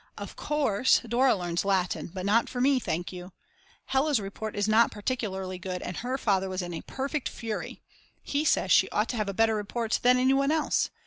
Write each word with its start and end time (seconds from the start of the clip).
Of 0.17 0.35
course 0.35 1.01
Dora 1.07 1.35
learns 1.35 1.63
Latin; 1.63 2.07
but 2.11 2.25
not 2.25 2.49
for 2.49 2.59
me 2.59 2.79
thank 2.79 3.13
you. 3.13 3.33
Hella's 3.85 4.19
report 4.19 4.55
is 4.55 4.67
not 4.67 4.89
particularly 4.91 5.59
good 5.59 5.83
and 5.83 5.97
her 5.97 6.17
father 6.17 6.49
was 6.49 6.63
in 6.63 6.73
a 6.73 6.81
perfect 6.81 7.29
fury!!! 7.29 7.83
He 8.23 8.43
says 8.43 8.71
she 8.71 8.89
ought 8.89 9.09
to 9.09 9.17
have 9.17 9.29
a 9.29 9.33
better 9.35 9.53
report 9.53 9.99
than 10.01 10.17
any 10.17 10.33
one 10.33 10.49
else. 10.49 10.89